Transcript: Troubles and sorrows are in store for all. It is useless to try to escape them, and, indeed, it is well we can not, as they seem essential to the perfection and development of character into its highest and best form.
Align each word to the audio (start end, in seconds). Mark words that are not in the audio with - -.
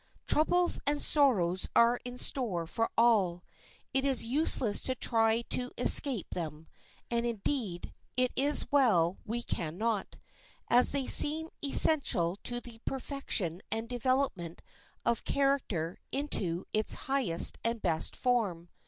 Troubles 0.25 0.79
and 0.87 0.99
sorrows 0.99 1.67
are 1.75 1.99
in 2.03 2.17
store 2.17 2.65
for 2.65 2.89
all. 2.97 3.43
It 3.93 4.03
is 4.03 4.25
useless 4.25 4.81
to 4.81 4.95
try 4.95 5.43
to 5.51 5.71
escape 5.77 6.31
them, 6.31 6.65
and, 7.11 7.23
indeed, 7.23 7.93
it 8.17 8.31
is 8.35 8.65
well 8.71 9.19
we 9.27 9.43
can 9.43 9.77
not, 9.77 10.15
as 10.71 10.89
they 10.89 11.05
seem 11.05 11.49
essential 11.63 12.35
to 12.41 12.59
the 12.59 12.79
perfection 12.83 13.61
and 13.69 13.87
development 13.87 14.63
of 15.05 15.23
character 15.23 15.99
into 16.11 16.65
its 16.73 16.95
highest 17.05 17.59
and 17.63 17.79
best 17.79 18.15
form. 18.15 18.69